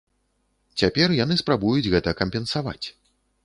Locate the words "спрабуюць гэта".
1.43-2.17